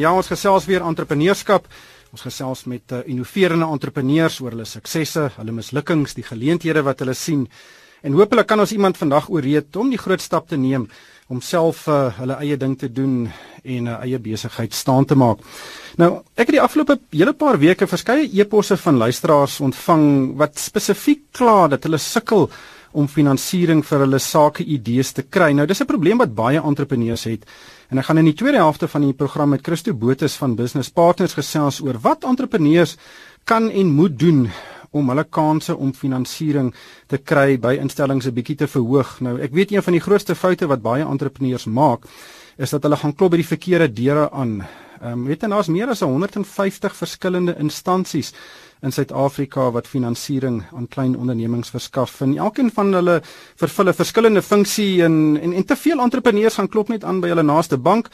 [0.00, 1.66] Ja, ons gesels weer entrepreneurskap.
[2.14, 7.12] Ons gesels met uh, innoverende entrepreneurs oor hulle suksesse, hulle mislukkings, die geleenthede wat hulle
[7.12, 7.42] sien.
[8.00, 10.86] En hopelik kan ons iemand vandag ooreed om die groot stap te neem
[11.30, 15.14] om self uh, hulle eie ding te doen en 'n uh, eie besigheid staan te
[15.14, 15.44] maak.
[16.00, 21.28] Nou, ek het die afgelope hele paar weke verskeie e-posse van luisteraars ontvang wat spesifiek
[21.30, 22.48] kla dat hulle sukkel
[22.92, 25.52] om finansiering vir hulle sake idees te kry.
[25.52, 27.44] Nou, dis 'n probleem wat baie entrepreneurs het.
[27.90, 30.90] En ek gaan in die tweede helfte van die program met Christo Botus van Business
[30.90, 32.96] Partners gesels oor wat entrepreneurs
[33.44, 34.50] kan en moet doen
[34.90, 36.74] om hulle kansse om finansiering
[37.06, 39.20] te kry by instellings 'n bietjie te verhoog.
[39.20, 42.04] Nou, ek weet een van die grootste foute wat baie entrepreneurs maak,
[42.58, 44.66] is dat hulle gaan klop by die verkeerde deure aan.
[45.00, 48.34] Ehm um, weet jy, daar's meer as 150 verskillende instansies
[48.82, 52.20] in Suid-Afrika wat finansiering aan klein ondernemings verskaf.
[52.20, 53.20] En elkeen van hulle
[53.56, 57.28] vervul 'n verskillende funksie en, en en te veel entrepreneurs gaan klop net aan by
[57.28, 58.08] hulle naaste bank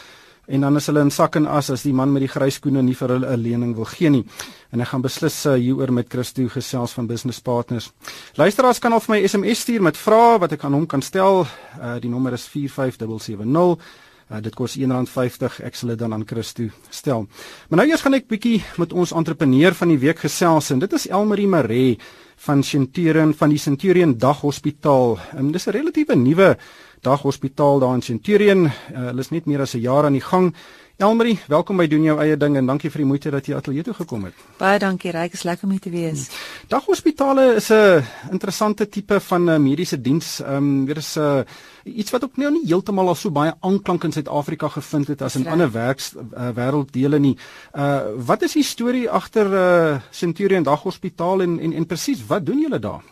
[0.46, 2.82] en dan is hulle in sak en as as die man met die grys skoene
[2.82, 4.24] nie vir hulle 'n lening wil gee nie.
[4.72, 7.90] En ek gaan beslis uh, hieroor met Christo gesels van Business Partners.
[8.34, 11.46] Luisteraars kan of my SMS stuur met vrae wat ek aan hom kan stel.
[11.80, 15.60] Uh, die nommer is 45770 Uh, dit kos R1.50.
[15.62, 17.28] Ek sal dit dan aan Christo stel.
[17.68, 20.96] Maar nou eers gaan ek bietjie met ons entrepreneur van die week gesels en dit
[20.98, 21.98] is Elmarie Maree
[22.46, 25.18] van Centurion van die Centurion Daghospitaal.
[25.38, 26.56] Um, dis 'n relatiewe nuwe
[27.02, 28.66] daghospitaal daar in Centurion.
[28.66, 30.54] Uh, hulle is net meer as 'n jaar aan die gang.
[30.96, 33.84] Elmarie, welkom by doen jou eie ding en dankie vir die moeite dat jy ateljee
[33.84, 34.36] toe gekom het.
[34.56, 36.22] Baie dankie, Ryk, is lekker om hier te wees.
[36.24, 36.68] Hmm.
[36.72, 38.00] Daghospitale is 'n
[38.32, 40.40] interessante tipe van 'n mediese diens.
[40.40, 41.44] Ehm um, weer is 'n uh,
[41.84, 45.36] iets wat ook nou nie heeltemal al so baie aanklank in Suid-Afrika gevind het as
[45.36, 47.36] in ander werks uh, wêrelddele nie.
[47.74, 52.60] Uh wat is die storie agter uh Centurion Daghospitaal en en, en presies wat doen
[52.60, 53.02] julle daar?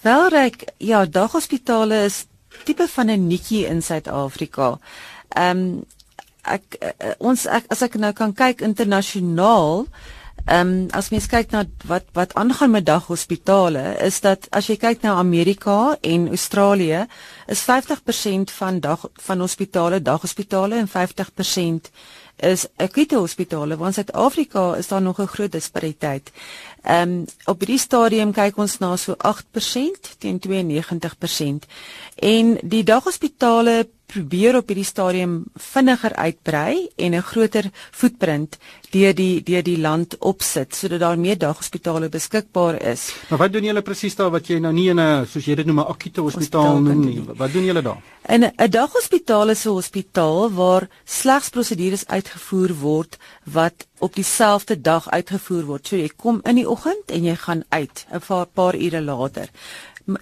[0.00, 2.26] Wel, Ryk, ja, daghospitale is
[2.64, 4.78] tipe van 'n nietjie in Suid-Afrika.
[5.28, 5.84] Ehm um,
[6.46, 9.86] ek uh, ons ek, as ek nou kan kyk internasionaal
[10.46, 14.76] Ehm um, as mens kyk na wat wat aangaan met daghospitale is dat as jy
[14.78, 17.00] kyk na Amerika en Australië
[17.50, 21.90] is 50% van dag van hospitale daghospitale en 50%
[22.52, 26.30] is akute hospitale want Suid-Afrika is daar nog 'n groot dispariteit.
[26.86, 31.66] Ehm um, op hierdie stadium kyk ons na so 8% teen 92%
[32.22, 38.58] en die daghospitale probeer op hierdie stadium vinniger uitbrei en 'n groter footprint
[38.90, 43.14] deur die deur die land opsit sodat daar meer daghospitale beskikbaar is.
[43.28, 45.66] Maar wat doen julle presies daar wat jy nou nie in 'n soos jy dit
[45.66, 47.22] noem 'n akute hospitaal noem nie?
[47.36, 48.00] Wat doen julle daar?
[48.28, 55.10] In 'n daghospitaal is 'n hospitaal waar slegs prosedures uitgevoer word wat op dieselfde dag
[55.10, 55.86] uitgevoer word.
[55.86, 59.48] So jy kom in die oggend en jy gaan uit 'n paar, paar ure later.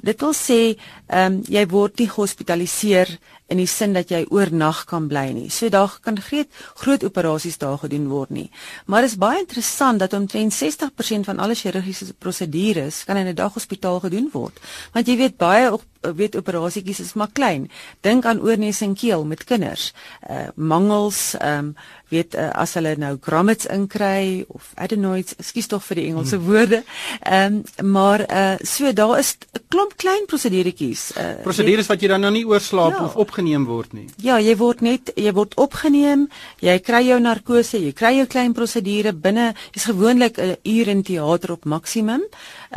[0.00, 3.18] Dit wil sê, ehm um, jy word nie gehospitaliseer
[3.52, 5.50] in die sin dat jy oornag kan bly nie.
[5.50, 8.50] So daar kan groot groot operasies daar gedoen word nie.
[8.86, 13.34] Maar dit is baie interessant dat omtrent 60% van alle chirurgiese prosedures kan in 'n
[13.34, 14.60] daghospitaal gedoen word.
[14.92, 15.70] Want jy weet baie
[16.16, 17.70] weet operasietjies is maar klein.
[18.00, 19.92] Dink aan oorneus en keel met kinders.
[20.30, 21.74] Uh mangels, ehm um,
[22.08, 26.46] weet uh, as hulle nou grommets inkry of adenoids, ekskuus tog vir die Engelse hmm.
[26.46, 26.82] woorde.
[27.20, 31.12] Ehm um, maar uh so daar is 'n klomp klein proseduretjies.
[31.16, 34.08] Uh prosedures wat jy dan nou nie oorslaap ja, of opgeneem word nie.
[34.16, 36.28] Ja, jy word net jy word opgeneem,
[36.60, 41.02] jy kry jou narkose, jy kry jou klein prosedure binne is gewoonlik 'n uur in
[41.02, 42.22] teater op maksimum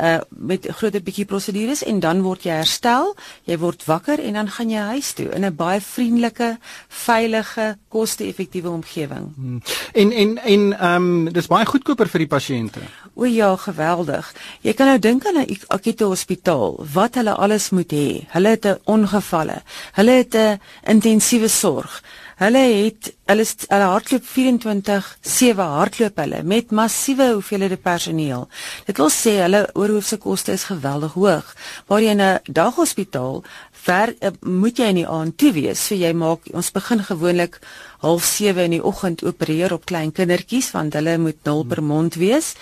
[0.01, 4.49] uh met groter bietjie prosedures en dan word jy herstel jy word wakker en dan
[4.49, 9.33] gaan jy huis toe in 'n baie vriendelike, veilige, koste-effektiewe omgewing.
[9.35, 9.61] Hmm.
[9.93, 12.79] En en en ehm um, dis baie goedkoper vir die pasiënte.
[13.13, 14.33] O ja, geweldig.
[14.61, 18.25] Jy kan nou dink aan 'n akute hospitaal, wat hulle alles moet hê.
[18.29, 19.61] Hulle het 'n ongevalle.
[19.93, 22.03] Hulle het 'n intensiewe sorg.
[22.37, 28.45] Hulle het hulle hulle hardloop 24/7 hardloop hulle met massiewe hoeveelhede personeel.
[28.85, 31.55] Dit wil sê hulle oorhoofse koste is geweldig hoog.
[31.87, 35.87] Waar jy 'n daghospitaal ver eh, moet jy in die aand toe wees.
[35.87, 37.59] So jy maak ons begin gewoonlik
[38.01, 42.53] 07:30 in die oggend opereer op klein kindertjies want hulle moet 0 per mond wees.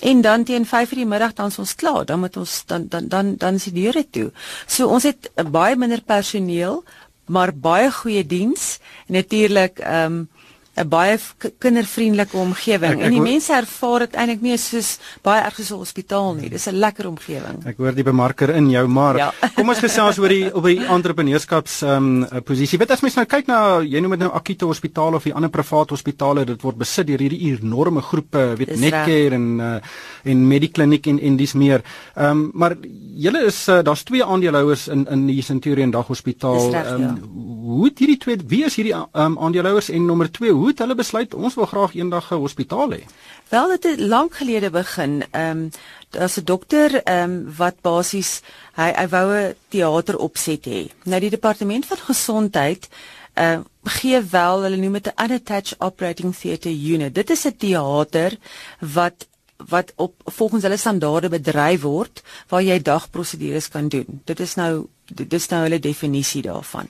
[0.00, 2.04] En dan teen 5:00 die middag dan is ons klaar.
[2.04, 4.30] Dan moet ons dan dan dan dan is die deure toe.
[4.66, 6.84] So ons het baie minder personeel
[7.26, 8.78] maar baie goeie diens.
[9.06, 10.28] En natuurlik ehm um,
[10.72, 11.18] 'n baie
[11.60, 16.34] kindervriendelike omgewing en die mense ervaar dit eintlik nie soos baie erg soos 'n hospitaal
[16.34, 16.48] nie.
[16.48, 17.60] Dis 'n lekker omgewing.
[17.66, 19.16] Ek hoor die bemarker in jou maar.
[19.16, 19.32] Ja.
[19.56, 22.78] Kom ons gesels oor die op die entrepreneurskaps ehm um, posisie.
[22.78, 25.50] Weet as mens nou kyk na jy noem dit nou akute hospitale of die ander
[25.50, 29.80] private hospitale, dit word besit deur hierdie enorme groepe, weet Netcare en uh,
[30.24, 31.82] en Medikliniek en en dis meer.
[32.16, 32.76] Ehm um, maar
[33.14, 36.72] julle is uh, daar's twee aandeelhouers in in die Centurion Daghospitaal.
[36.72, 37.14] Ehm um, ja.
[37.62, 40.94] hoe het hierdie twee wie is hierdie um, aandeelhouers en nommer 2 hoe het hulle
[40.94, 43.02] besluit ons wil graag eendag 'n hospitaal hê?
[43.50, 45.24] Wel dit het lank gelede begin.
[45.30, 45.70] Ehm um,
[46.10, 48.40] daar's 'n dokter ehm um, wat basies
[48.78, 50.80] hy hy wou 'n teater opset hê.
[51.04, 52.88] Nou die departement van gesondheid
[53.34, 57.14] uh gee wel hulle noem dit 'n unattached operating theatre unit.
[57.14, 58.38] Dit is 'n teater
[58.78, 59.26] wat
[59.68, 64.20] wat op volgens hulle standaarde bedryf word waar jy dagprosedures kan doen.
[64.24, 66.88] Dit is nou dit is nou hulle definisie daarvan.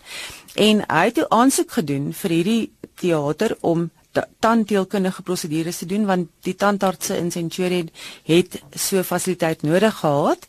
[0.55, 3.91] En hy het 'n aansoek gedoen vir hierdie teater om
[4.39, 7.91] tandheelkundige prosedures te doen want die tandartse in Centurion
[8.29, 10.47] het so fasiliteit nodig gehad.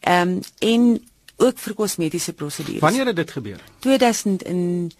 [0.00, 2.80] Ehm um, en ook vir kosmetiese prosedures.
[2.80, 3.60] Wanneer het dit gebeur?
[3.78, 4.92] 2000 in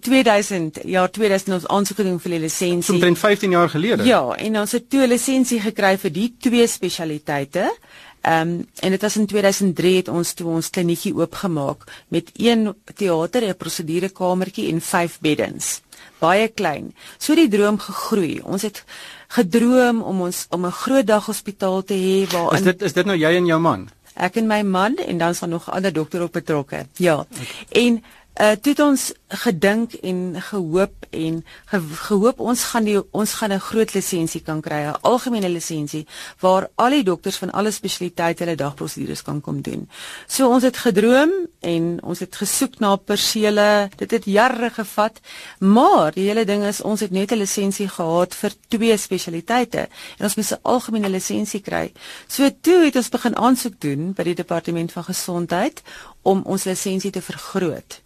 [0.00, 2.94] 2000 ja 2000 ons aansoek gedoen vir die lisensie.
[2.94, 4.04] Omtrent 15 jaar gelede.
[4.04, 7.60] Ja, en ons het toe 'n lisensie gekry vir die twee spesialiteite.
[7.60, 12.74] Ehm um, en dit was in 2003 het ons toe ons kliniekie oopgemaak met een
[12.94, 15.80] teater, 'n prosedurekamertjie en 5 beddens.
[16.18, 16.94] Baie klein.
[17.18, 18.40] So die droom gegroei.
[18.44, 18.84] Ons het
[19.28, 23.16] gedroom om ons om 'n groot daghospitaal te hê waar Is dit is dit nou
[23.18, 23.88] jy en jou man?
[24.14, 26.86] Ek en my man en dan is daar nog ander dokter op betrokke.
[26.96, 27.18] Ja.
[27.18, 27.46] Okay.
[27.68, 28.04] En
[28.36, 31.38] uh toe het ons gedink en gehoop en
[31.70, 31.78] ge,
[32.08, 36.06] gehoop ons gaan die ons gaan 'n groot lisensie kan kry, 'n algemene lisensie
[36.40, 39.88] waar al die dokters van alle spesialiteite hulle dagprosedures kan kom doen.
[40.26, 41.30] So ons het gedroom
[41.60, 43.88] en ons het gesoek na persele.
[43.96, 45.20] Dit het jare gevat,
[45.58, 49.88] maar die hele ding is ons het net 'n lisensie gehad vir twee spesialiteite
[50.18, 51.92] en ons moes 'n algemene lisensie kry.
[52.26, 55.82] So toe het ons begin aansoek doen by die departement van gesondheid
[56.26, 58.00] om ons lisensie te vergroot.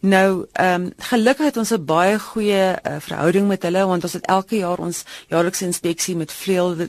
[0.00, 4.12] Nou, ehm um, gelukkig het ons 'n baie goeie uh, verhouding met hulle want ons
[4.12, 6.76] het elke jaar ons jaarlikse inspeksie met vleuel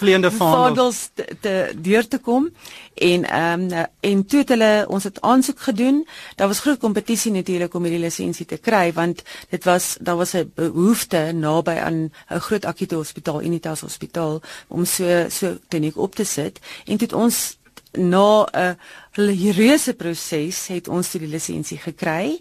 [0.00, 2.50] vleiende vaandels te, te deur te kom
[2.94, 6.06] en ehm um, en toe het hulle ons het aansoek gedoen.
[6.36, 10.34] Daar was groot kompetisie natuurlik om hierdie lisensie te kry want dit was daar was
[10.34, 16.14] 'n behoefte naby aan 'n groot akute hospitaal, Unitas Hospitaal om so so kliniek op
[16.14, 17.60] te sit en dit ons
[17.98, 18.76] na 'n
[19.56, 22.40] reuse proses het ons die lisensie gekry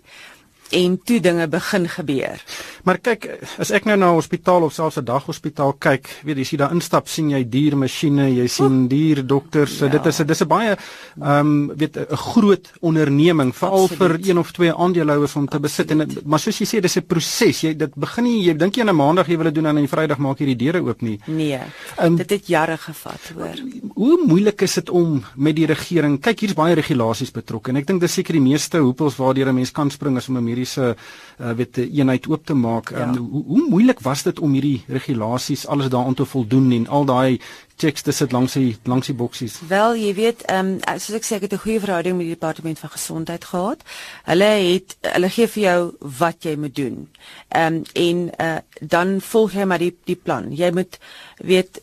[0.72, 2.42] en toe dinge begin gebeur.
[2.84, 3.28] Maar kyk,
[3.62, 6.58] as ek nou na 'n hospitaal of selfs 'n daghospitaal kyk, weet jy, as jy
[6.58, 9.80] daar instap, sien jy duur masjiene, jy sien duur dokters.
[9.80, 9.88] Ja.
[9.88, 10.78] Dit is 'n dis 'n baie
[11.22, 15.88] ehm um, weet 'n groot onderneming veral vir een of twee aandeelhouers om te Absoluut.
[15.88, 17.62] besit en maar soos jy sê, dis 'n proses.
[17.62, 19.78] Jy dit begin nie jy dink jy aan 'n maandag jy wil dit doen en
[19.78, 21.20] aan 'n Vrydag maak jy die deure oop nie.
[21.26, 21.60] Nee.
[22.02, 23.58] Um, dit het jare gevat, hoor.
[23.94, 26.20] Hoe moeilik is dit om met die regering?
[26.20, 29.56] Kyk, hier's baie regulasies betrokke en ek dink dis seker die meeste hoepels waardeur 'n
[29.56, 30.96] mens kan spring as om 'n mediese
[31.40, 32.90] uh, weet 'n eenheid oop te maak.
[32.90, 33.08] Ja.
[33.08, 37.06] Um, hoe, hoe moeilik was dit om hierdie regulasies alles daaraan te voldoen en al
[37.06, 37.40] daai
[37.76, 39.60] checks te sit langs die langs die boksies?
[39.68, 42.36] Wel, jy weet, ehm um, soos ek sê, ek het 'n goeie verhouding met die
[42.38, 43.84] departement van gesondheid gehad.
[44.24, 47.10] Hulle het hulle gee vir jou wat jy moet doen.
[47.48, 50.54] Ehm um, en uh, dan volg jy maar die die plan.
[50.56, 51.00] Jy moet
[51.38, 51.82] weet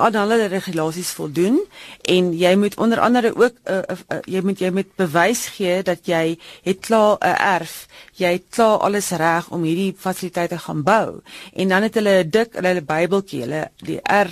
[0.00, 1.60] aan alle regulasies voldoen
[2.02, 6.06] en jy moet onder andere ook uh, uh, jy moet jy moet bewys gee dat
[6.06, 10.82] jy het klaar 'n uh, erf jy het klaar alles reg om hierdie fasiliteite gaan
[10.82, 11.20] bou.
[11.52, 14.30] En dan het hulle 'n dik hulle Bybeltjie hulle die R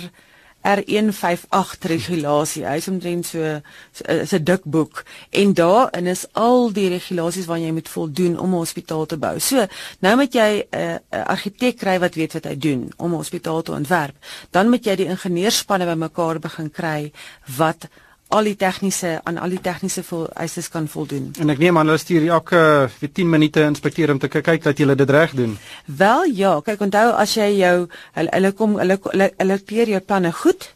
[0.63, 2.65] R158 regulasie.
[2.65, 7.89] Hy's omtrent so 'n dik boek en daarin is al die regulasies wat jy moet
[7.89, 9.39] voldoen om 'n hospitaal te bou.
[9.39, 9.67] So,
[9.99, 13.17] nou moet jy 'n uh, uh, argitek kry wat weet wat hy doen om 'n
[13.17, 14.15] hospitaal te ontwerp.
[14.51, 17.11] Dan moet jy die ingenieurspanne bymekaar begin kry
[17.57, 17.87] wat
[18.29, 21.31] al die tegniese aan al die tegniese vereistes kan voldoen.
[21.41, 22.61] En ek neem aan hulle stuur elke
[22.99, 25.57] vir 10 minute inspekteer om te kyk dat jy dit reg doen.
[25.85, 27.87] Wel ja, kyk onthou as jy jou
[28.19, 30.69] hulle hulle kom hulle hulle, hulle keer jou planne goed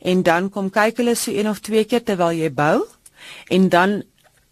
[0.00, 2.84] en dan kom kyk hulle so een of twee keer terwyl jy bou
[3.48, 4.02] en dan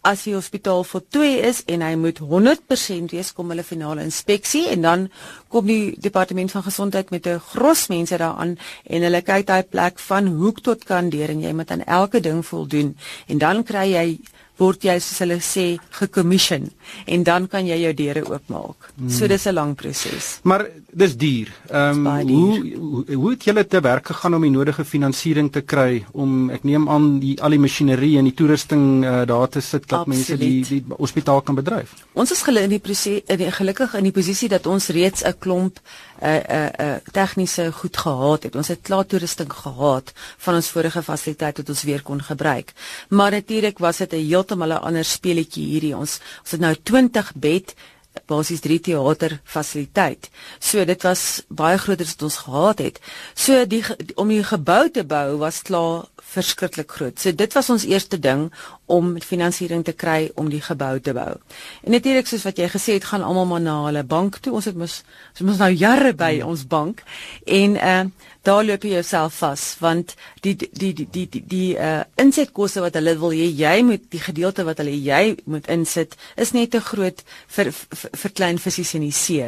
[0.01, 4.85] as die hospitaal voltooi is en hy moet 100% wees kom hulle finale inspeksie en
[4.85, 5.05] dan
[5.51, 9.99] kom die departement van gesondheid met 'n gros mense daaraan en hulle kyk daai plek
[9.99, 12.97] van hoek tot kant deur en jy moet aan elke ding voldoen.
[13.27, 14.19] En dan kry jy
[14.59, 15.65] word jy soos hulle sê
[15.99, 16.69] gekommission
[17.05, 18.91] en dan kan jy jou deure oopmaak.
[18.97, 19.09] Hmm.
[19.09, 20.39] So dis 'n lang proses.
[20.43, 21.47] Maar dis duur.
[21.69, 25.61] Ehm um, hoe, hoe hoe het julle te werk gegaan om die nodige finansiering te
[25.61, 29.61] kry om ek neem aan die al die masjinerie en die toerusting uh, daar te
[29.61, 31.93] sit dat mense die die hospitaal kan bedryf.
[32.13, 35.23] Ons is gelukkig in die proses in die gelukkig in die posisie dat ons reeds
[35.23, 38.55] 'n klomp 'n uh, 'n uh, 'n uh, tegniese goed gehad het.
[38.55, 42.73] Ons het klaar toerusting gehad van ons vorige fasiliteite wat ons weer kon gebruik.
[43.09, 45.95] Maar natuurlik was dit 'n heeltemal 'n ander speletjie hierdie.
[45.95, 47.75] Ons ons het nou 20 bed
[48.25, 50.29] basies 3 teater fasiliteit.
[50.59, 52.99] So dit was baie groter as wat ons gehad het.
[53.33, 53.83] So die
[54.15, 57.19] om die gebou te bou was klaar verskriklik groot.
[57.19, 58.51] So dit was ons eerste ding
[58.85, 61.37] om finansiering te kry om die gebou te bou.
[61.83, 64.53] En natuurlik soos wat jy gesê het, gaan almal maar na hulle bank toe.
[64.53, 65.03] Ons het mos
[65.33, 66.49] ons mos nou jare by hmm.
[66.49, 67.03] ons bank
[67.45, 68.03] en uh
[68.49, 70.15] daar loop jy jouself vas want
[70.45, 74.21] die die die die die die uh insetkoste wat hulle wil hê jy moet die
[74.23, 77.23] gedeelte wat hulle jy moet insit is net te groot
[77.55, 79.45] vir vir, vir klein visse in die see.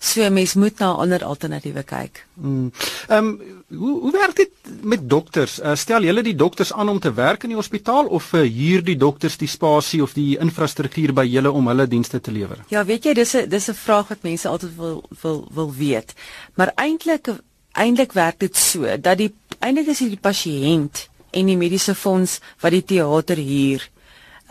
[0.00, 2.24] So mens moet na ander alternatiewe kyk.
[2.40, 2.70] Hmm.
[3.08, 4.50] Ehm um, hoe hoe werk dit
[4.82, 5.58] met dokters?
[5.60, 8.84] Uh, stel julle die dokters aan om te werk in die hospitaal of uh, huur
[8.84, 12.60] die dokters die spasie of die infrastruktuur by julle om hulle dienste te lewer?
[12.68, 16.14] Ja, weet jy, dis 'n dis 'n vraag wat mense altyd wil wil wil weet.
[16.54, 17.28] Maar eintlik
[17.72, 22.74] eintlik werk dit so dat die eintlik is die pasiënt en die mediese fonds wat
[22.76, 23.84] die teater huur.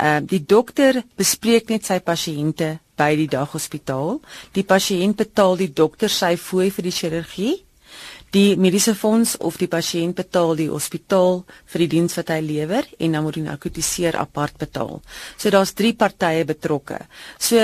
[0.01, 4.20] Ehm uh, die dokter bespreek net sy pasiënte by die daghospitaal.
[4.54, 7.56] Die pasiënt betaal die dokter sy fooi vir die chirurgie
[8.32, 11.42] Die mediese fonds of die pasiënt betaal die hospitaal
[11.74, 15.02] vir die diens wat hy lewer en dan moet die narkotiseer apart betaal.
[15.36, 17.02] So daar's drie partye betrokke.
[17.36, 17.60] So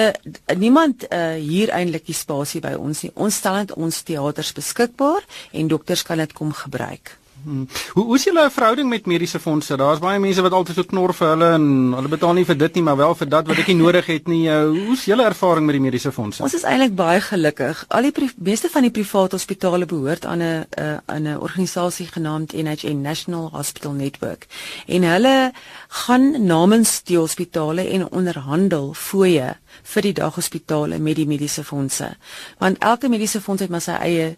[0.60, 3.14] niemand uh, hier eintlik die spasie by ons nie.
[3.16, 5.24] Ons stel net ons teaters beskikbaar
[5.56, 7.16] en dokters kan dit kom gebruik.
[7.44, 7.68] Hmm.
[7.94, 9.76] Hoe hoe is julle verhouding met mediese fondse?
[9.78, 12.80] Daar's baie mense wat altyd so knor vir hulle en hulle betaal nie vir dit
[12.80, 14.42] nie, maar wel vir dat wat ek nie nodig het nie.
[14.50, 16.44] Hoe is julle ervaring met die mediese fondse?
[16.44, 17.84] Ons is eintlik baie gelukkig.
[17.88, 22.54] Al die meeste van die private hospitale behoort aan 'n uh, aan 'n organisasie genaamd
[22.54, 24.48] NHN National Hospital Network.
[24.88, 25.52] En hulle
[25.88, 32.16] gaan namens die hospitale en onderhandel fooie vir die daghospitale met die mediese fondse.
[32.58, 34.36] Want elke mediese fonds het maar sy eie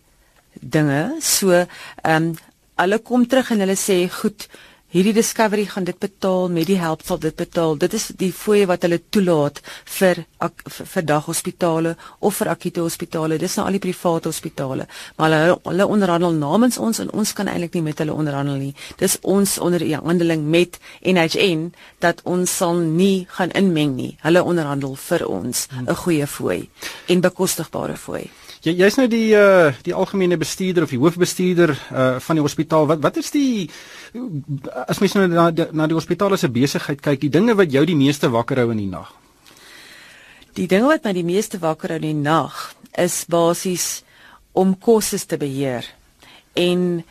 [0.60, 1.16] dinge.
[1.20, 2.38] So, ehm um,
[2.80, 4.48] hulle kom terug en hulle sê goed
[4.90, 7.76] hierdie discovery gaan dit betaal met die help sal dit betaal.
[7.78, 9.62] Dit is die fooie wat hulle toelaat
[10.00, 10.24] vir
[10.94, 11.94] vir daghospitale
[12.26, 13.38] of vir akute hospitale.
[13.38, 14.88] Dis nou al die private hospitale.
[15.18, 18.74] Maar hulle hulle onderhandel namens ons en ons kan eintlik nie met hulle onderhandel nie.
[18.98, 21.70] Dis ons onder die handeling met NHN
[22.02, 24.16] dat ons sal nie gaan inmeng nie.
[24.26, 25.68] Hulle onderhandel vir ons.
[25.70, 26.70] 'n goeie fooi
[27.08, 32.08] en bekostigbare fooi Jy jy's nou die uh die algemene bestuurder of die hoofbestuurder uh
[32.20, 32.90] van die hospitaal.
[32.90, 33.70] Wat wat is die
[34.84, 37.96] as mens nou na na die hospitaal se besigheid kyk, die dinge wat jou die
[37.96, 39.14] meeste wakker hou in die nag?
[40.60, 44.04] Die dinge wat my die meeste wakker hou in die nag is basies
[44.52, 45.88] om kostes te beheer.
[46.60, 47.04] En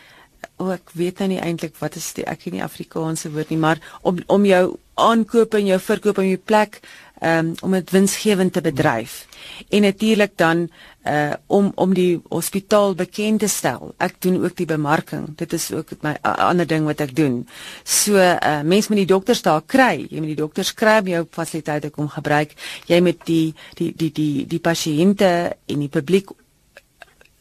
[0.59, 3.63] oh, ek weet nou nie eintlik wat is die ek ken nie Afrikaanse woord nie,
[3.63, 6.81] maar om om jou aankope en jou verkoop in jou plek
[7.23, 9.25] um, om dit winsgewend te bedryf.
[9.71, 10.69] En natuurlik dan
[11.09, 13.95] uh om om die hospitaal bekend te stel.
[13.99, 15.29] Ek doen ook die bemarking.
[15.37, 17.41] Dit is ook my ander ding wat ek doen.
[17.85, 20.07] So uh mense moet die dokters daar kry.
[20.11, 22.55] Jy moet die dokters kry om jou fasiliteite kom gebruik.
[22.87, 25.31] Jy moet die die die die die pasiënte
[25.67, 26.31] en die publiek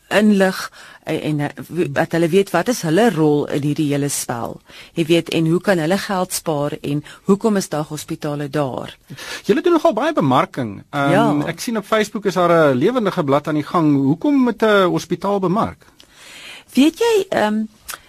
[0.09, 0.71] inlig
[1.03, 1.51] en, en
[1.93, 4.57] wat hulle weet wat is hulle rol in hierdie hele spel.
[4.97, 8.97] Jy weet en hoe kan hulle geld spaar en hoekom is daar hospitale daar?
[9.47, 10.77] Julle doen nogal baie bemarking.
[10.91, 11.25] Um, ja.
[11.47, 13.95] Ek sien op Facebook is daar 'n lewendige blad aan die gang.
[13.95, 15.85] Hoekom met 'n hospitaal bemark?
[16.73, 17.67] Weet jy, ehm um,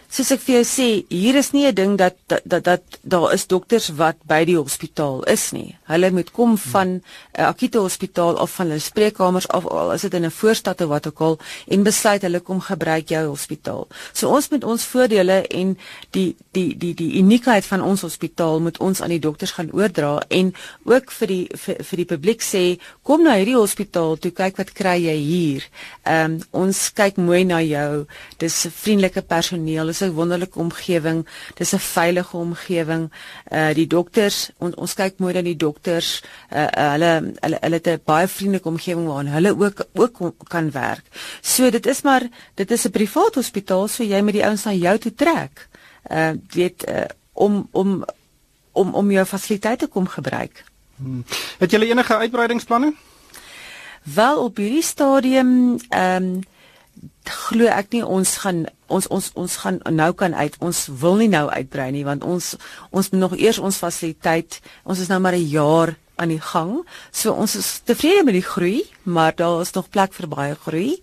[0.08, 3.32] soos ek vir jou sê, hier is nie 'n ding dat dat dat, dat daar
[3.34, 5.76] is dokters wat by die hospitaal is nie.
[5.84, 7.02] Hulle moet kom van 'n
[7.38, 10.88] uh, akute hospitaal of van hulle spreekkamers of al is dit in 'n voorstad of
[10.88, 11.38] wat ook al
[11.68, 13.86] en besluit hulle kom gebruik jou hospitaal.
[14.12, 15.78] So ons met ons voordele en
[16.10, 20.22] die die die die uniekheid van ons hospitaal moet ons aan die dokters gaan oordra
[20.28, 24.56] en ook vir die vir, vir die publiek sê kom na hierdie hospitaal toe kyk
[24.56, 25.62] wat kry jy hier.
[26.04, 28.06] Ehm um, ons kyk mooi na jou.
[28.38, 31.26] Dis vriendelike personeel is 'n wonderlike omgewing.
[31.54, 33.10] Dis 'n veilige omgewing.
[33.52, 36.22] Uh die dokters on, ons kyk mooi na die dokters.
[36.52, 41.04] Uh, hulle hulle hulle het 'n baie vriendelike omgewing waarin hulle ook ook kan werk.
[41.40, 42.22] So dit is maar
[42.54, 45.68] dit is 'n privaat hospitaal, so jy moet die ouens na jou toe trek.
[46.10, 48.04] Uh weet uh, om om
[48.72, 50.64] om om jou fasiliteite kom gebruik.
[50.96, 51.24] Hmm.
[51.58, 52.94] Het julle enige uitbreidingsplanne?
[54.02, 56.40] Wel op hierdie stadium ehm um,
[57.28, 61.30] glo ek nie ons gaan ons ons ons gaan nou kan uit ons wil nie
[61.32, 62.54] nou uitbrei nie want ons
[62.90, 66.82] ons moet nog eers ons fasiliteit ons is nou maar 'n jaar aan die gang.
[67.10, 71.02] So ons is tevrede met die groei, maar daar is nog plek vir baie groei.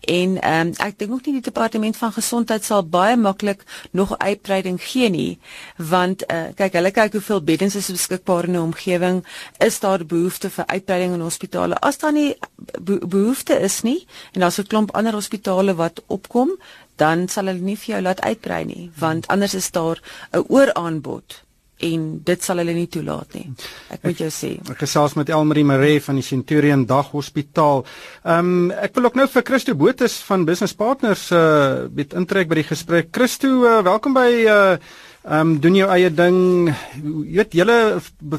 [0.00, 4.16] En ehm um, ek dink ook nie die departement van gesondheid sal baie maklik nog
[4.18, 5.38] uitbreiding gee nie,
[5.76, 9.24] want uh, kyk, hulle kyk hoeveel beddens is beskikbaar in 'n omgewing,
[9.58, 11.78] is daar behoefte vir uitbreiding in hospitale?
[11.80, 12.36] As daar nie
[12.82, 16.58] behoefte is nie en daar's 'n klomp ander hospitale wat opkom,
[16.96, 20.00] dan sal hulle nie vir jou laat uitbrei nie, want anders is daar
[20.32, 21.45] 'n ooraanbod
[21.84, 23.46] en dit sal hulle nie toelaat nie.
[23.92, 24.52] Ek moet jou sê.
[24.72, 27.84] Ek gesels met Elmarie Maree van die Centurion Dag Hospitaal.
[28.24, 32.48] Ehm um, ek wil ook nou vir Christo Botus van Business Partners uh met intrek
[32.48, 33.12] by die gesprek.
[33.12, 34.78] Christo, uh, welkom by uh
[35.26, 36.68] Ehm um, doen jou eie ding.
[37.02, 37.76] Jy weet julle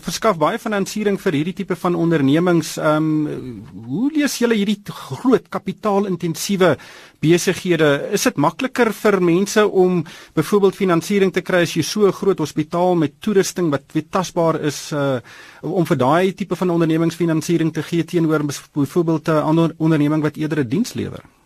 [0.05, 2.77] verskaf baie finansiering vir hierdie tipe van ondernemings.
[2.79, 3.57] Ehm um,
[3.89, 6.77] hoe lees julle hierdie groot kapitaalintensiewe
[7.19, 7.89] besighede?
[8.15, 9.99] Is dit makliker vir mense om
[10.39, 14.61] byvoorbeeld finansiering te kry as jy so 'n groot hospitaal met toerusting wat weet tasbaar
[14.63, 15.19] is uh
[15.61, 20.63] om vir daai tipe van ondernemingsfinansiering te gee teenoor byvoorbeeld 'n ander onderneming wat eerder
[20.63, 21.36] 'n diens lewer?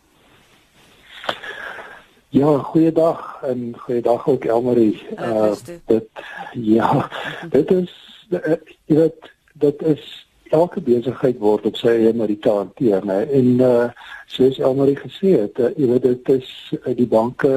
[2.31, 5.07] Ja, goeiedag en goeiedag ook Elmarie.
[5.19, 5.51] Uh,
[5.85, 6.03] dit
[6.51, 7.09] ja,
[7.49, 7.91] dit is
[8.29, 8.53] uh,
[8.85, 13.17] jy weet dit is elke besigheid word op sy eie manier hanteer, né?
[13.35, 13.89] En uh
[14.31, 17.51] soos Elmarie gesê het, uh, jy weet dit is uh, die banke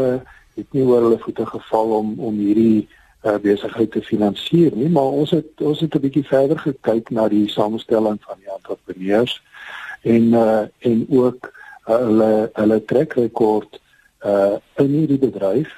[0.59, 2.88] het nie oor hulle voete geval om om hierdie
[3.23, 7.28] uh, besigheid te finansier nie, maar ons het ons het 'n bietjie verder gekyk na
[7.28, 9.38] die samestelling van die entrepreneurs
[10.02, 11.47] en uh en ook
[11.87, 13.78] uh, hulle hulle trek rekord
[14.25, 15.71] uh in hierdie bedryf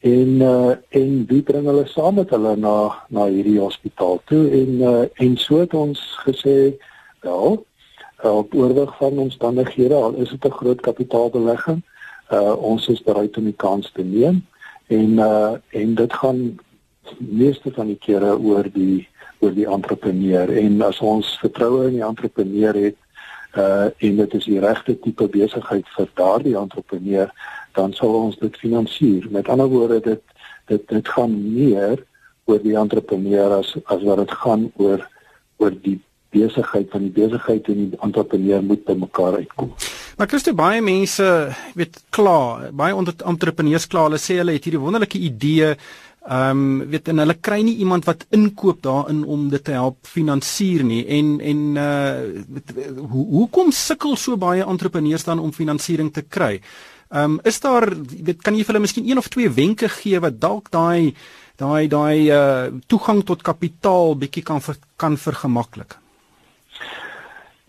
[0.00, 2.76] en uh en wie bring hulle saam met hulle na
[3.08, 6.56] na hierdie hospitaal toe en uh en so het ons gesê
[7.26, 7.64] wel
[8.24, 11.82] uh, op oorweg van omstandighede al is dit 'n groot kapitaalbelegging
[12.32, 14.46] uh ons is bereid om die kans te neem
[14.86, 16.58] en uh en dit gaan
[17.18, 19.08] meeste van die kere oor die
[19.40, 22.96] oor die entrepreneur en as ons vertroue in die entrepreneur het
[23.58, 27.32] uh en dit is die regte tipe besigheid vir daardie entrepreneur
[27.74, 29.26] dan sal ons dit finansier.
[29.30, 30.22] Met ander woorde dit
[30.66, 32.04] dit dit gaan meer
[32.44, 35.06] oor die entrepreneur as as wat dit gaan oor
[35.58, 35.98] oor die
[36.30, 39.72] besigheid van die besigheid en die entrepreneur moet by mekaar uitkom.
[40.20, 41.26] Maar Christo baie mense
[41.72, 45.70] weet klaar, baie entrepreneurs klaar, hulle sê hulle het hierdie wonderlike idee
[46.20, 50.04] Ehm um, weet en hulle kry nie iemand wat inkoop daarin om dit te help
[50.04, 56.26] finansier nie en en uh hoe hoekom sukkel so baie entrepreneurs dan om finansiering te
[56.28, 56.60] kry?
[57.08, 57.88] Ehm um, is daar
[58.28, 61.14] weet kan jy vir hulle miskien een of twee wenke gee wat dalk daai
[61.56, 65.99] daai daai uh toegang tot kapitaal bietjie kan ver, kan vergemaklik?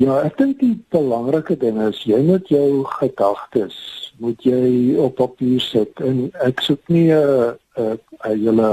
[0.02, 3.76] Ja, ek dink die belangrike ding is jy moet jou gedagtes
[4.24, 8.72] moet jy op papier sit en ek soek nie 'n 'n hele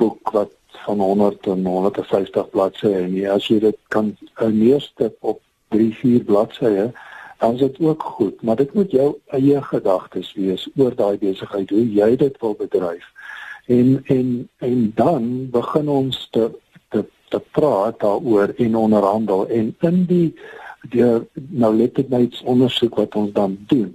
[0.00, 0.54] boek wat
[0.86, 6.24] van 100 tot 150 bladsye en as jy dit kan 'n neerskryf op 3 4
[6.24, 6.92] bladsye
[7.38, 11.70] dan is dit ook goed, maar dit moet jou eie gedagtes wees oor daai besigheid,
[11.70, 13.04] hoe jy dit wil bedryf.
[13.66, 16.50] En en en dan begin ons te
[17.28, 20.34] te praat daaroor en onderhandel en in die
[20.90, 21.04] die
[21.50, 23.90] nou let dit net ondersoek wat ons dan doen.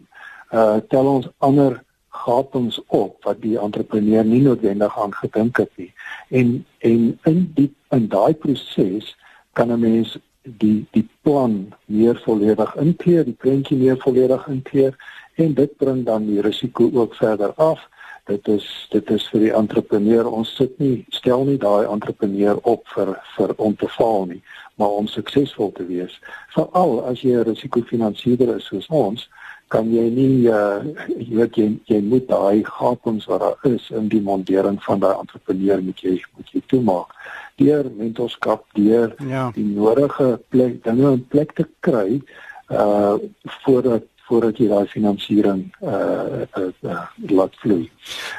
[0.51, 1.79] Uh tel ons ander
[2.13, 5.93] gapings op wat die entrepreneur nie noodwendig aan gedink het nie.
[6.29, 9.15] En en in die in daai proses
[9.53, 14.95] kan 'n mens die die plan meer volledig inkleer, die prentjie meer volledig inkleer
[15.35, 17.79] en dit bring dan die risiko ook verder af.
[18.25, 20.29] Dit is dit is vir die entrepreneur.
[20.31, 24.41] Ons sit nie stel nie daai entrepreneur op vir vir om te faal nie,
[24.79, 26.19] maar om suksesvol te wees.
[26.55, 29.27] Veral as jy 'n risikofinansiërder is soos ons,
[29.73, 34.09] kan jy nie uh, jy weet jy, jy moet daai gapings wat daar is in
[34.11, 37.15] die mondering van daai entrepreneur moet jy moet jy toemaak
[37.61, 39.49] deur mentorskap deur ja.
[39.55, 42.21] die nodige plek dinge in plek te kry
[42.69, 43.15] uh
[43.63, 47.91] voordat voordat jy daai finansiering uh, uh, uh laat vloei.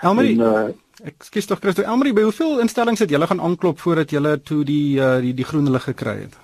[0.02, 0.70] Elmarie uh,
[1.04, 4.62] Ek skiet tog Christo Elmarie by hoeveel instellings het julle gaan aanklop voordat julle toe
[4.64, 6.38] die uh, die die groen lig gekry het?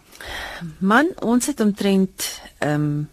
[0.79, 2.27] Man, ons het omtrent
[2.59, 3.09] ehm um,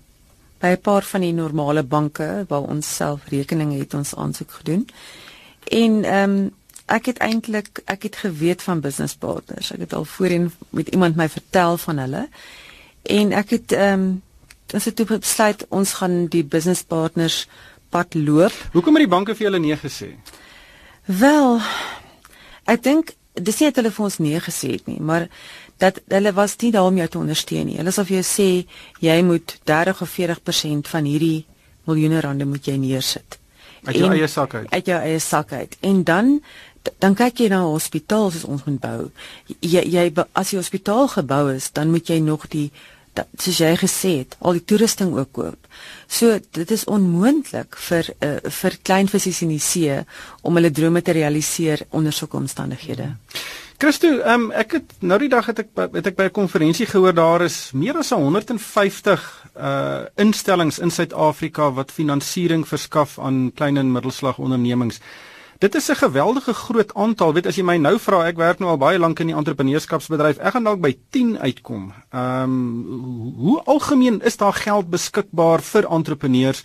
[0.59, 4.87] by 'n paar van die normale banke waar ons self rekeninge het ons aansoek gedoen.
[5.69, 6.51] En ehm um,
[6.85, 9.71] ek het eintlik ek het geweet van business partners.
[9.71, 12.27] Ek het al voorheen met iemand my vertel van hulle.
[13.03, 14.21] En ek het ehm um,
[14.73, 17.47] ons het toe besluit ons gaan die business partners
[17.89, 18.53] pad loop.
[18.73, 20.11] Hoekom het die banke vir julle nee gesê?
[21.05, 21.61] Wel,
[22.67, 25.27] ek dink dis nie hulle vir ons nee gesê het nie, maar
[25.81, 27.77] dat hulle was nie daar om jou te ondersteun nie.
[27.79, 28.49] Hulle sê vir jou sê
[29.03, 31.45] jy moet 30 of 40% van hierdie
[31.87, 33.37] miljoene rande moet jy neersit.
[33.85, 34.71] Uit jou eie sak uit.
[34.73, 35.77] Uit jou eie sak uit.
[35.85, 36.39] En dan
[37.03, 39.11] dan kyk jy na 'n hospitaal soos ons moet bou.
[39.59, 42.96] Jy jy as die hospitaal gebou is, dan moet jy nog die dat,
[43.37, 45.67] soos jy gesê het, al die toerusting ook koop.
[46.07, 50.01] So dit is onmoontlik vir uh, vir klein visies in die see
[50.41, 53.13] om hulle drome te realiseer onder sulke omstandighede.
[53.77, 57.13] Christo, um, ek het nou die dag het ek het ek by 'n konferensie gehoor
[57.13, 59.21] daar is meer as 150
[59.55, 64.99] uh instellings in Suid-Afrika wat finansiering verskaf aan klein en middelslag ondernemings.
[65.57, 67.33] Dit is 'n geweldige groot aantal.
[67.33, 70.37] Weet as jy my nou vra, ek werk nou al baie lank in die entrepreneurskapsbedryf.
[70.37, 71.93] Ek gaan dalk by 10 uitkom.
[72.09, 76.63] Ehm um, hoe algemeen is daar geld beskikbaar vir entrepreneurs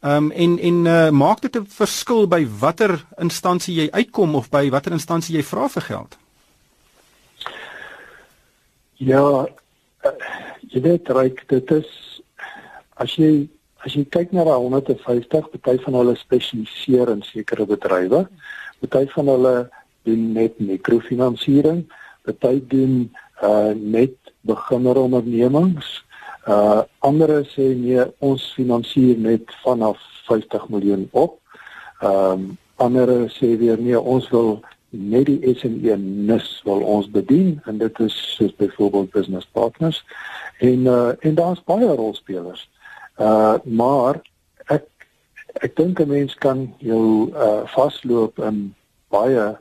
[0.00, 4.48] Ehm um, en en uh, maak dit 'n verskil by watter instansie jy uitkom of
[4.48, 6.16] by watter instansie jy vra vir geld?
[8.94, 9.44] Ja,
[10.04, 10.10] uh,
[10.68, 12.22] jy weet reik dit is
[12.94, 13.48] as jy
[13.84, 18.26] as jy kyk na daai 150, party van hulle spesialiseer in sekere bedrywe.
[18.80, 19.54] Party van hulle
[20.08, 21.84] doen net mikrofinansiering,
[22.24, 23.10] party doen
[23.42, 25.88] uh net beginner ondernemings.
[26.48, 31.38] Uh ander sê nee, ons finansier net vanaf 50 miljoen op.
[32.00, 37.60] Ehm um, ander sê weer nee, ons wil net die SME nis wil ons bedien
[37.68, 40.00] en dit is soos byvoorbeeld business partners
[40.58, 42.68] en uh en daar's baie rolspelers.
[43.20, 44.20] Uh maar
[44.66, 44.86] ek
[45.60, 48.74] ek dink 'n mens kan jou uh vasloop in
[49.08, 49.58] baie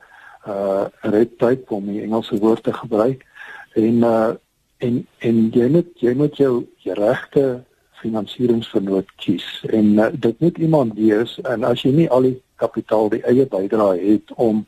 [0.47, 3.25] uh red tape om die Engelse woord te gebruik.
[3.73, 4.31] En uh
[4.77, 7.63] en en jy moet jy moet jou regte
[7.99, 9.65] finansieringsvernoot kies.
[9.69, 13.45] En uh, dit moet iemand wees en as jy nie al die kapitaal die eie
[13.45, 14.65] bydrae het om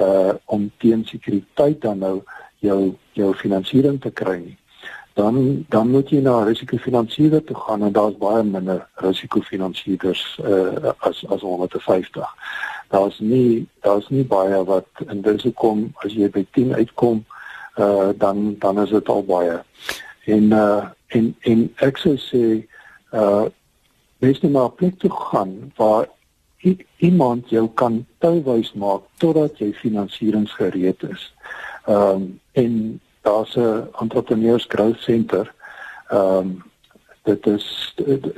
[0.00, 2.22] uh om teen sekuriteit dan nou
[2.58, 4.58] jou jou finansiering te kry nie
[5.14, 10.92] dan dan moet jy na 'n risikofinansier toe gaan en daar's baie minder risikofinansierders uh
[10.98, 12.26] as as 150
[12.88, 17.24] daar's nie daar's nie baie wat in dis kom as jy by 10 uitkom
[17.76, 19.62] uh dan dan is dit al baie.
[20.24, 22.44] En uh en en ek sou sê
[23.12, 23.46] uh
[24.18, 26.06] mens moet maar plek toe gaan waar
[26.96, 31.34] iemand jou kan touwys maak totdat jy finansieringsgereed is.
[31.86, 35.54] Ehm um, en daar's 'n entrepreneurs growth center.
[36.08, 36.62] Ehm um,
[37.24, 37.92] dit is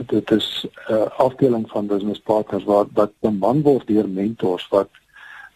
[0.07, 4.89] dit is 'n uh, afdeling van business partners wat wat beman word deur mentors wat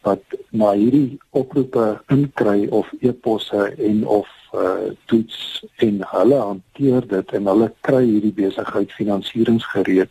[0.01, 7.33] wat na hierdie oproepe inkry of e-posse en of uh, toets en hulle hanteer dit
[7.33, 10.11] en hulle kry hierdie besigheid finansieringsgereed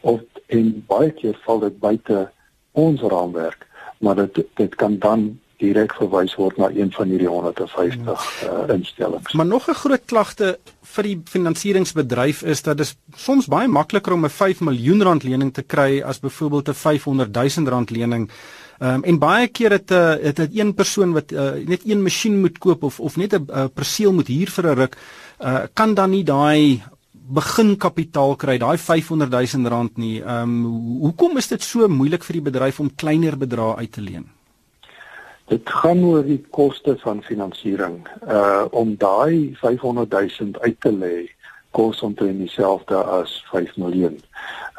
[0.00, 2.30] of en baie keer val dit buite
[2.72, 3.66] ons raamwerk
[3.98, 9.34] maar dit dit kan dan direk verwys word na een van hierdie 150 uh, instellings.
[9.38, 10.58] Maar nog 'n groot klagte
[10.94, 15.52] vir die finansieringsbedryf is dat dit soms baie makliker om 'n 5 miljoen rand lening
[15.52, 18.30] te kry as byvoorbeeld 'n 500 000 rand lening.
[18.78, 21.80] Ehm um, en baie keer het 'n uh, het 'n een persoon wat uh, net
[21.84, 24.96] een masjien moet koop of of net 'n uh, perseel moet huur vir 'n ruk,
[25.40, 26.82] uh, kan dan nie daai
[27.32, 30.22] beginkapitaal kry, daai 500 000 rand nie.
[30.22, 30.64] Ehm um,
[31.00, 34.26] hoekom is dit so moeilik vir die bedryf om kleiner bedrae uit te leen?
[35.52, 37.98] Dit gaan oor die koste van finansiering.
[38.24, 41.16] Uh om daai 500 000 uit te lê
[41.76, 44.16] kos omtrent dieselfde as 5 miljoen.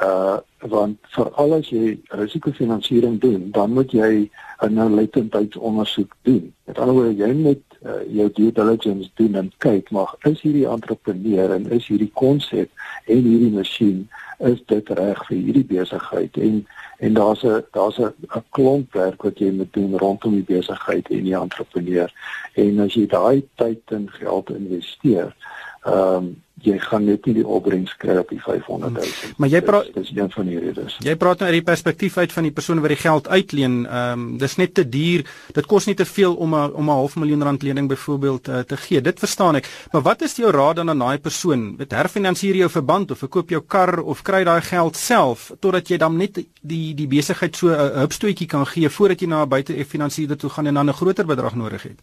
[0.01, 0.39] Uh
[0.73, 4.31] want vir al as jy risikofinansiering doen, dan moet jy
[4.65, 6.53] 'n nalatenheidsondersoek doen.
[6.65, 10.67] Met ander woorde, jy moet uh, jou due diligence doen en kyk maar is hierdie
[10.67, 12.69] entrepreneur en is hierdie konsep
[13.05, 14.07] en hierdie masjien
[14.39, 16.63] is dit reg vir hierdie besigheid en
[17.04, 18.13] en daar's 'n daar's 'n
[18.50, 22.10] klomp werk wat jy moet doen rondom die besigheid en die entrepreneur.
[22.54, 25.36] En as jy daai tyd en geld investeer,
[25.84, 29.04] ehm um, jy gaan net nie die opbrengs kry op die 500 000.
[29.04, 29.34] Hmm.
[29.41, 30.96] Maar jy praat dis een van die redes.
[31.04, 33.82] Jy praat nou uit die perspektief uit van die persoon wat die geld uitleen.
[33.84, 35.26] Ehm um, dis net te duur.
[35.58, 38.60] Dit kos nie te veel om 'n om 'n half miljoen rand lening byvoorbeeld uh,
[38.60, 39.02] te gee.
[39.02, 39.67] Dit verstaan ek.
[39.91, 41.76] Maar wat is jou raad dan aan daai persoon?
[41.76, 45.98] Met herfinansier jou verband of verkoop jou kar of kry daai geld self totdat jy
[45.98, 49.50] dan net die die besigheid so 'n uh, hupstootjie kan gee voordat jy na 'n
[49.50, 52.00] buite finansier toe gaan en dan 'n groter bedrag nodig het?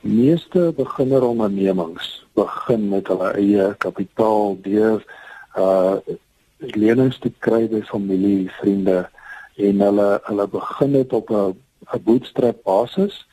[0.00, 5.04] Meeste beginner ondernemings begin met hulle eie kapitaal deur
[5.58, 5.96] uh
[6.76, 9.08] lenings te kry by familie, vriende
[9.56, 11.56] en hulle hulle begin dit op 'n
[11.92, 13.26] 'n bootstrap basis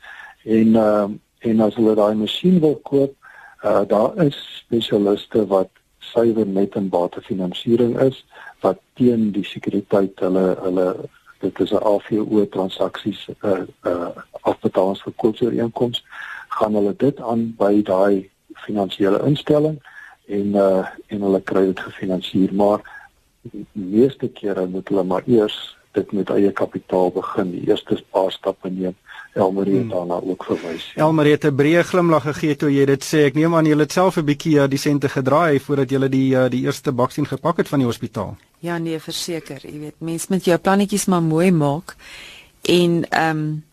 [0.44, 3.14] en uh en as hulle daai masjien wil koop,
[3.64, 8.24] uh daar is spesialiste wat suiwer net in batefinansiering is
[8.60, 10.88] wat teen die sekuriteit hulle hulle
[11.40, 16.04] dit is 'n AVO transaksies uh uh afbetalingsverkoopsooreenkoms
[16.48, 18.30] gaan hulle dit aan by daai
[18.66, 19.78] finansiële instelling
[20.26, 22.84] en uh en hulle kry dit gefinansier maar
[23.42, 25.58] die meeste kere moet hulle maar eers
[25.92, 28.96] dit met eie kapitaal begin die eerste paar stappe neem
[29.38, 29.90] Elmarie het hmm.
[29.90, 30.92] daarna ook verwys.
[30.94, 31.02] Ja.
[31.02, 33.18] Elmarie het 'n breë glimlag gegee toe jy dit sê.
[33.28, 36.34] Ek neem aan jy het self 'n bietjie uh, die sente gedraai voordat jy die
[36.34, 38.36] uh, die eerste baksien gepak het van die hospitaal.
[38.58, 39.60] Ja nee, verseker.
[39.62, 41.96] Jy weet, mens moet jou plannetjies maar mooi maak
[42.62, 43.66] en ehm um,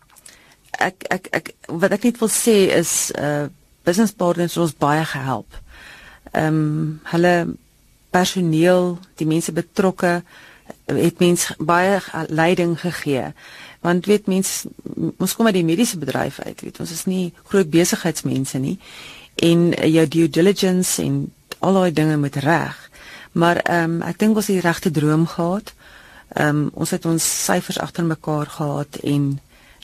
[0.78, 3.46] ek ek ek wat ek net wil sê is uh
[3.86, 5.60] business partners ons baie gehelp.
[6.32, 7.54] Ehm um, hulle
[8.10, 10.22] personeel, die mense betrokke
[10.86, 13.32] het mens baie leiding gegee.
[13.80, 14.64] Want weet mens
[15.18, 18.78] ons kom uit die mediese bedryf uit, weet ons is nie groot besigheidsmense nie
[19.36, 21.26] en jou due diligence en
[21.58, 22.76] al daai dinge moet reg.
[23.32, 25.74] Maar ehm um, ek dink ons het die regte droom gehad.
[26.34, 29.36] Ehm um, ons het ons syfers agter mekaar gehad en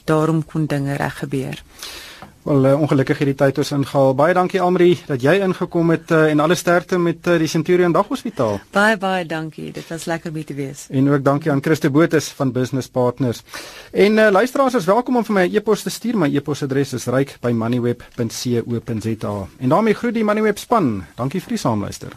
[0.05, 1.62] daarom kon dinge reg gebeur.
[2.43, 4.17] Wel uh, ongelukkig het die tyd ons ingehaal.
[4.19, 7.95] Baie dankie Amri dat jy ingekom het uh, en alle sterkte met uh, die Centurion
[7.95, 8.59] Daghospitaal.
[8.75, 9.71] Baie baie dankie.
[9.73, 10.88] Dit was lekker om te wees.
[10.91, 13.45] En ook dankie aan Christo Botus van Business Partners.
[13.93, 16.19] En uh, luisteraars is welkom om vir my 'n e e-pos te stuur.
[16.19, 19.47] My e-posadres is ryk by moneyweb.co.za.
[19.59, 21.05] En daarmee groet die Moneyweb span.
[21.15, 22.11] Dankie vir die saamluister.